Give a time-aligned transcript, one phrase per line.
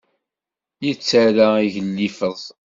[0.85, 2.43] Yettara igellifeẓ.